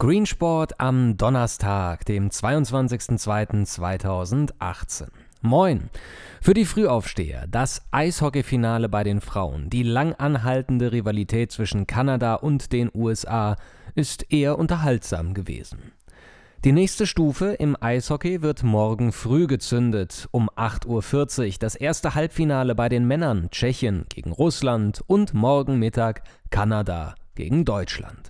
Screensport 0.00 0.80
am 0.80 1.18
Donnerstag, 1.18 2.06
dem 2.06 2.30
22.02.2018. 2.30 5.08
Moin! 5.42 5.90
Für 6.40 6.54
die 6.54 6.64
Frühaufsteher, 6.64 7.46
das 7.46 7.82
Eishockeyfinale 7.90 8.88
bei 8.88 9.04
den 9.04 9.20
Frauen, 9.20 9.68
die 9.68 9.82
lang 9.82 10.14
anhaltende 10.14 10.92
Rivalität 10.92 11.52
zwischen 11.52 11.86
Kanada 11.86 12.36
und 12.36 12.72
den 12.72 12.90
USA 12.94 13.56
ist 13.94 14.32
eher 14.32 14.58
unterhaltsam 14.58 15.34
gewesen. 15.34 15.92
Die 16.64 16.72
nächste 16.72 17.06
Stufe 17.06 17.52
im 17.52 17.76
Eishockey 17.78 18.40
wird 18.40 18.62
morgen 18.62 19.12
früh 19.12 19.46
gezündet, 19.46 20.28
um 20.30 20.48
8.40 20.48 21.46
Uhr 21.46 21.52
das 21.60 21.74
erste 21.74 22.14
Halbfinale 22.14 22.74
bei 22.74 22.88
den 22.88 23.06
Männern 23.06 23.50
Tschechien 23.50 24.06
gegen 24.08 24.32
Russland 24.32 25.02
und 25.06 25.34
morgen 25.34 25.78
Mittag 25.78 26.22
Kanada 26.48 27.16
gegen 27.34 27.66
Deutschland. 27.66 28.29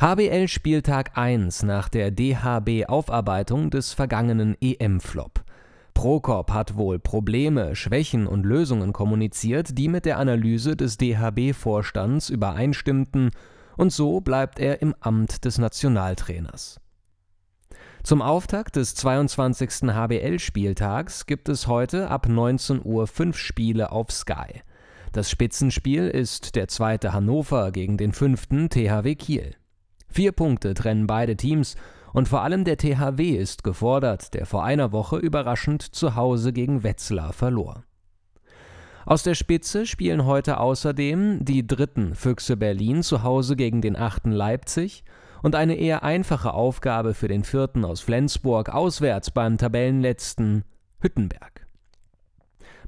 HBL 0.00 0.48
Spieltag 0.48 1.16
1 1.16 1.62
nach 1.62 1.88
der 1.88 2.10
DHB-Aufarbeitung 2.10 3.70
des 3.70 3.92
vergangenen 3.92 4.56
EM-Flop. 4.60 5.44
Prokop 5.94 6.52
hat 6.52 6.76
wohl 6.76 6.98
Probleme, 6.98 7.76
Schwächen 7.76 8.26
und 8.26 8.44
Lösungen 8.44 8.92
kommuniziert, 8.92 9.78
die 9.78 9.86
mit 9.86 10.04
der 10.04 10.18
Analyse 10.18 10.74
des 10.74 10.96
DHB-Vorstands 10.96 12.28
übereinstimmten, 12.28 13.30
und 13.76 13.92
so 13.92 14.20
bleibt 14.20 14.58
er 14.58 14.82
im 14.82 14.96
Amt 14.98 15.44
des 15.44 15.58
Nationaltrainers. 15.58 16.80
Zum 18.02 18.20
Auftakt 18.20 18.74
des 18.74 18.96
22. 18.96 19.94
HBL-Spieltags 19.94 21.26
gibt 21.26 21.48
es 21.48 21.68
heute 21.68 22.10
ab 22.10 22.28
19 22.28 22.80
Uhr 22.84 23.06
fünf 23.06 23.38
Spiele 23.38 23.92
auf 23.92 24.10
Sky. 24.10 24.62
Das 25.12 25.30
Spitzenspiel 25.30 26.08
ist 26.08 26.56
der 26.56 26.66
zweite 26.66 27.12
Hannover 27.12 27.70
gegen 27.70 27.96
den 27.96 28.12
fünften 28.12 28.68
THW 28.68 29.14
Kiel. 29.14 29.54
Vier 30.14 30.30
Punkte 30.30 30.74
trennen 30.74 31.08
beide 31.08 31.36
Teams 31.36 31.74
und 32.12 32.28
vor 32.28 32.42
allem 32.42 32.62
der 32.62 32.76
THW 32.76 33.30
ist 33.30 33.64
gefordert, 33.64 34.32
der 34.34 34.46
vor 34.46 34.62
einer 34.62 34.92
Woche 34.92 35.16
überraschend 35.16 35.82
zu 35.82 36.14
Hause 36.14 36.52
gegen 36.52 36.84
Wetzlar 36.84 37.32
verlor. 37.32 37.82
Aus 39.06 39.24
der 39.24 39.34
Spitze 39.34 39.86
spielen 39.86 40.24
heute 40.24 40.60
außerdem 40.60 41.44
die 41.44 41.66
dritten 41.66 42.14
Füchse 42.14 42.56
Berlin 42.56 43.02
zu 43.02 43.24
Hause 43.24 43.56
gegen 43.56 43.80
den 43.80 43.96
achten 43.96 44.30
Leipzig 44.30 45.02
und 45.42 45.56
eine 45.56 45.74
eher 45.74 46.04
einfache 46.04 46.54
Aufgabe 46.54 47.12
für 47.12 47.26
den 47.26 47.42
vierten 47.42 47.84
aus 47.84 48.00
Flensburg 48.00 48.68
auswärts 48.68 49.32
beim 49.32 49.58
Tabellenletzten 49.58 50.62
Hüttenberg. 51.00 51.63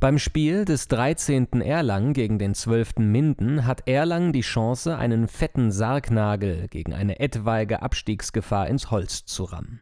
Beim 0.00 0.18
Spiel 0.18 0.64
des 0.64 0.88
13. 0.88 1.60
Erlangen 1.60 2.12
gegen 2.14 2.38
den 2.38 2.54
12. 2.54 2.96
Minden 2.98 3.64
hat 3.64 3.88
Erlangen 3.88 4.32
die 4.32 4.40
Chance, 4.40 4.96
einen 4.98 5.28
fetten 5.28 5.70
Sargnagel 5.70 6.68
gegen 6.68 6.92
eine 6.92 7.20
etwaige 7.20 7.80
Abstiegsgefahr 7.80 8.66
ins 8.68 8.90
Holz 8.90 9.24
zu 9.24 9.44
rammen. 9.44 9.80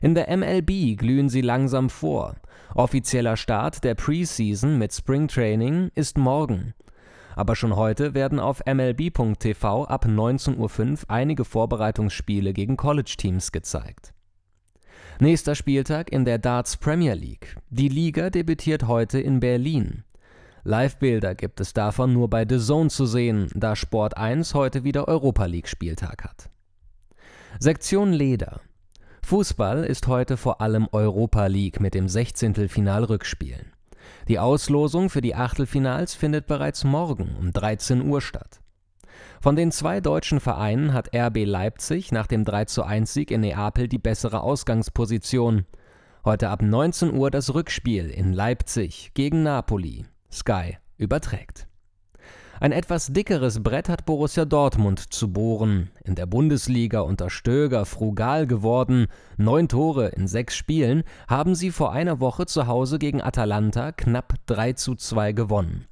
In 0.00 0.16
der 0.16 0.36
MLB 0.36 0.98
glühen 0.98 1.28
sie 1.28 1.42
langsam 1.42 1.88
vor. 1.88 2.34
Offizieller 2.74 3.36
Start 3.36 3.84
der 3.84 3.94
Preseason 3.94 4.76
mit 4.76 4.92
Springtraining 4.92 5.90
ist 5.94 6.18
morgen. 6.18 6.74
Aber 7.36 7.54
schon 7.54 7.76
heute 7.76 8.12
werden 8.14 8.40
auf 8.40 8.62
MLB.tv 8.66 9.84
ab 9.84 10.06
19.05 10.06 10.58
Uhr 10.58 10.98
einige 11.08 11.44
Vorbereitungsspiele 11.44 12.52
gegen 12.52 12.76
College-Teams 12.76 13.52
gezeigt. 13.52 14.12
Nächster 15.20 15.54
Spieltag 15.54 16.10
in 16.10 16.24
der 16.24 16.38
Darts 16.38 16.76
Premier 16.76 17.14
League. 17.14 17.56
Die 17.70 17.88
Liga 17.88 18.30
debütiert 18.30 18.86
heute 18.86 19.20
in 19.20 19.40
Berlin. 19.40 20.04
Live-Bilder 20.64 21.34
gibt 21.34 21.60
es 21.60 21.72
davon 21.72 22.12
nur 22.12 22.30
bei 22.30 22.46
The 22.48 22.58
Zone 22.58 22.88
zu 22.88 23.06
sehen, 23.06 23.48
da 23.54 23.76
Sport 23.76 24.16
1 24.16 24.54
heute 24.54 24.84
wieder 24.84 25.08
Europa 25.08 25.44
League 25.44 25.68
Spieltag 25.68 26.24
hat. 26.24 26.50
Sektion 27.58 28.12
Leder. 28.12 28.60
Fußball 29.24 29.84
ist 29.84 30.06
heute 30.06 30.36
vor 30.36 30.60
allem 30.60 30.88
Europa 30.90 31.46
League 31.46 31.80
mit 31.80 31.94
dem 31.94 32.08
16. 32.08 32.68
Finalrückspielen. 32.68 33.72
Die 34.28 34.38
Auslosung 34.38 35.10
für 35.10 35.20
die 35.20 35.34
Achtelfinals 35.34 36.14
findet 36.14 36.46
bereits 36.46 36.84
morgen 36.84 37.36
um 37.38 37.52
13 37.52 38.02
Uhr 38.02 38.20
statt. 38.20 38.61
Von 39.40 39.56
den 39.56 39.72
zwei 39.72 40.00
deutschen 40.00 40.40
Vereinen 40.40 40.92
hat 40.92 41.14
RB 41.14 41.44
Leipzig 41.44 42.12
nach 42.12 42.26
dem 42.26 42.44
3:1-Sieg 42.44 43.30
in 43.30 43.40
Neapel 43.40 43.88
die 43.88 43.98
bessere 43.98 44.42
Ausgangsposition. 44.42 45.66
Heute 46.24 46.50
ab 46.50 46.62
19 46.62 47.12
Uhr 47.12 47.30
das 47.30 47.54
Rückspiel 47.54 48.08
in 48.08 48.32
Leipzig 48.32 49.10
gegen 49.14 49.42
Napoli. 49.42 50.06
Sky 50.30 50.78
überträgt. 50.96 51.66
Ein 52.62 52.70
etwas 52.70 53.08
dickeres 53.08 53.60
Brett 53.60 53.88
hat 53.88 54.06
Borussia 54.06 54.44
Dortmund 54.44 55.12
zu 55.12 55.32
bohren. 55.32 55.90
In 56.04 56.14
der 56.14 56.26
Bundesliga 56.26 57.00
unter 57.00 57.28
Stöger 57.28 57.84
frugal 57.84 58.46
geworden, 58.46 59.08
neun 59.36 59.66
Tore 59.66 60.10
in 60.10 60.28
sechs 60.28 60.54
Spielen, 60.54 61.02
haben 61.26 61.56
sie 61.56 61.72
vor 61.72 61.90
einer 61.90 62.20
Woche 62.20 62.46
zu 62.46 62.68
Hause 62.68 63.00
gegen 63.00 63.20
Atalanta 63.20 63.90
knapp 63.90 64.34
3 64.46 64.74
zu 64.74 64.94
2 64.94 65.32
gewonnen. 65.32 65.88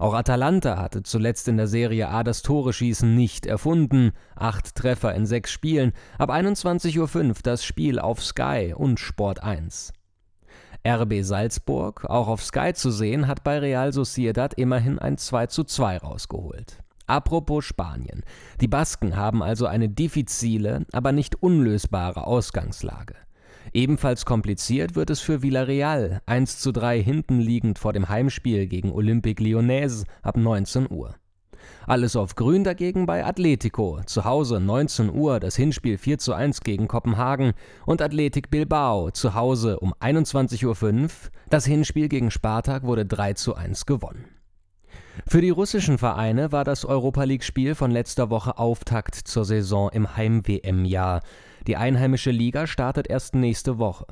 Auch 0.00 0.14
Atalanta 0.14 0.78
hatte 0.78 1.02
zuletzt 1.02 1.46
in 1.46 1.58
der 1.58 1.66
Serie 1.66 2.08
A 2.08 2.24
das 2.24 2.40
Tore-Schießen 2.40 3.14
nicht 3.14 3.44
erfunden. 3.44 4.12
Acht 4.34 4.74
Treffer 4.74 5.14
in 5.14 5.26
sechs 5.26 5.52
Spielen. 5.52 5.92
Ab 6.16 6.30
21.05 6.30 7.28
Uhr 7.28 7.34
das 7.42 7.62
Spiel 7.62 7.98
auf 7.98 8.24
Sky 8.24 8.72
und 8.74 8.98
Sport 8.98 9.42
1. 9.42 9.92
RB 10.88 11.22
Salzburg, 11.22 12.06
auch 12.06 12.28
auf 12.28 12.42
Sky 12.42 12.72
zu 12.72 12.90
sehen, 12.90 13.26
hat 13.26 13.44
bei 13.44 13.58
Real 13.58 13.92
Sociedad 13.92 14.54
immerhin 14.54 14.98
ein 14.98 15.18
2 15.18 15.48
zu 15.48 15.64
2 15.64 15.98
rausgeholt. 15.98 16.78
Apropos 17.06 17.66
Spanien. 17.66 18.22
Die 18.62 18.68
Basken 18.68 19.16
haben 19.16 19.42
also 19.42 19.66
eine 19.66 19.90
diffizile, 19.90 20.86
aber 20.92 21.12
nicht 21.12 21.42
unlösbare 21.42 22.26
Ausgangslage. 22.26 23.16
Ebenfalls 23.72 24.24
kompliziert 24.24 24.94
wird 24.94 25.10
es 25.10 25.20
für 25.20 25.42
Villarreal, 25.42 26.20
1 26.26 26.58
zu 26.58 26.72
3 26.72 27.02
hinten 27.02 27.40
liegend 27.40 27.78
vor 27.78 27.92
dem 27.92 28.08
Heimspiel 28.08 28.66
gegen 28.66 28.92
Olympique 28.92 29.42
Lyonnais 29.42 30.04
ab 30.22 30.36
19 30.36 30.90
Uhr. 30.90 31.14
Alles 31.86 32.16
auf 32.16 32.34
Grün 32.34 32.64
dagegen 32.64 33.06
bei 33.06 33.24
Atletico, 33.24 34.00
zu 34.06 34.24
Hause 34.24 34.60
19 34.60 35.10
Uhr 35.12 35.40
das 35.40 35.56
Hinspiel 35.56 35.98
4 35.98 36.18
zu 36.18 36.32
1 36.32 36.60
gegen 36.60 36.88
Kopenhagen 36.88 37.52
und 37.86 38.02
Athletic 38.02 38.50
Bilbao, 38.50 39.10
zu 39.10 39.34
Hause 39.34 39.80
um 39.80 39.94
21.05 39.94 41.02
Uhr, 41.04 41.08
das 41.48 41.66
Hinspiel 41.66 42.08
gegen 42.08 42.30
Spartak 42.30 42.84
wurde 42.84 43.06
3 43.06 43.34
zu 43.34 43.54
1 43.54 43.86
gewonnen. 43.86 44.39
Für 45.26 45.40
die 45.40 45.50
russischen 45.50 45.98
Vereine 45.98 46.52
war 46.52 46.64
das 46.64 46.84
Europa 46.84 47.24
League-Spiel 47.24 47.74
von 47.74 47.90
letzter 47.90 48.30
Woche 48.30 48.58
Auftakt 48.58 49.14
zur 49.14 49.44
Saison 49.44 49.90
im 49.90 50.16
Heim-WM-Jahr. 50.16 51.20
Die 51.66 51.76
einheimische 51.76 52.30
Liga 52.30 52.66
startet 52.66 53.08
erst 53.08 53.34
nächste 53.34 53.78
Woche. 53.78 54.06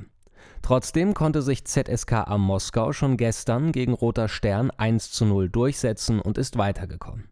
Trotzdem 0.63 1.15
konnte 1.15 1.43
sich 1.43 1.65
ZSKA 1.65 2.37
Moskau 2.39 2.93
schon 2.93 3.17
gestern 3.17 3.73
gegen 3.73 3.95
Roter 3.95 4.29
Stern 4.29 4.71
1 4.71 5.11
zu 5.11 5.25
0 5.25 5.49
durchsetzen 5.49 6.21
und 6.21 6.39
ist 6.39 6.59
weitergekommen. 6.59 7.29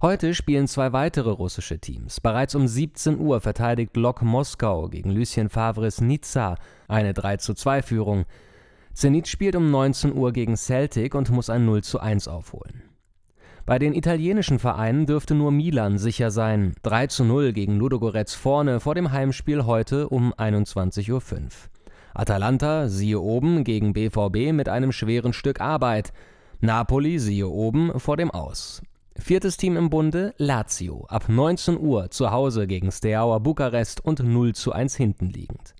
Heute 0.00 0.34
spielen 0.34 0.68
zwei 0.68 0.92
weitere 0.92 1.30
russische 1.30 1.78
Teams. 1.80 2.20
Bereits 2.20 2.54
um 2.54 2.68
17 2.68 3.18
Uhr 3.18 3.40
verteidigt 3.40 3.96
Lok 3.96 4.22
Moskau 4.22 4.88
gegen 4.88 5.10
Lucien 5.10 5.48
Favres 5.48 6.00
Nizza 6.00 6.56
eine 6.86 7.14
3 7.14 7.38
zu 7.38 7.54
2 7.54 7.82
Führung. 7.82 8.24
Zenit 8.92 9.28
spielt 9.28 9.56
um 9.56 9.70
19 9.70 10.14
Uhr 10.14 10.32
gegen 10.32 10.56
Celtic 10.56 11.14
und 11.14 11.30
muss 11.30 11.50
ein 11.50 11.64
0 11.64 11.82
zu 11.82 12.00
1 12.00 12.28
aufholen. 12.28 12.87
Bei 13.68 13.78
den 13.78 13.92
italienischen 13.92 14.58
Vereinen 14.58 15.04
dürfte 15.04 15.34
nur 15.34 15.50
Milan 15.50 15.98
sicher 15.98 16.30
sein. 16.30 16.72
3 16.84 17.08
zu 17.08 17.22
0 17.22 17.52
gegen 17.52 17.76
Ludogorets 17.76 18.34
vorne 18.34 18.80
vor 18.80 18.94
dem 18.94 19.12
Heimspiel 19.12 19.66
heute 19.66 20.08
um 20.08 20.32
21.05 20.32 21.12
Uhr. 21.12 21.48
Atalanta, 22.14 22.88
siehe 22.88 23.20
oben, 23.20 23.64
gegen 23.64 23.92
BVB 23.92 24.54
mit 24.54 24.70
einem 24.70 24.90
schweren 24.90 25.34
Stück 25.34 25.60
Arbeit. 25.60 26.14
Napoli, 26.62 27.18
siehe 27.18 27.46
oben, 27.46 28.00
vor 28.00 28.16
dem 28.16 28.30
Aus. 28.30 28.80
Viertes 29.18 29.58
Team 29.58 29.76
im 29.76 29.90
Bunde, 29.90 30.32
Lazio, 30.38 31.04
ab 31.08 31.28
19 31.28 31.78
Uhr 31.78 32.10
zu 32.10 32.30
Hause 32.30 32.66
gegen 32.66 32.90
Steaua 32.90 33.38
Bukarest 33.38 34.02
und 34.02 34.20
0 34.20 34.54
zu 34.54 34.72
1 34.72 34.96
hinten 34.96 35.28
liegend. 35.28 35.74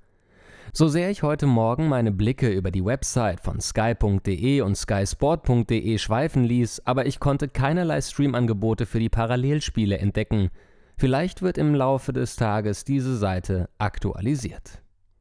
So 0.79 0.87
sehr 0.87 1.11
ich 1.11 1.25
heute 1.25 1.47
Morgen 1.47 1.89
meine 1.89 2.13
Blicke 2.13 2.49
über 2.51 2.71
die 2.71 2.85
Website 2.85 3.41
von 3.41 3.61
sky.de 3.61 4.61
und 4.61 4.77
skysport.de 4.77 5.99
schweifen 5.99 6.45
ließ, 6.45 6.83
aber 6.85 7.07
ich 7.07 7.19
konnte 7.19 7.49
keinerlei 7.49 8.01
Streamangebote 8.01 8.87
für 8.87 9.01
die 9.01 9.09
Parallelspiele 9.09 9.99
entdecken. 9.99 10.51
Vielleicht 10.97 11.43
wird 11.43 11.59
im 11.59 11.75
Laufe 11.75 12.13
des 12.13 12.37
Tages 12.37 12.85
diese 12.85 13.17
Seite 13.17 13.69
aktualisiert. 13.79 14.81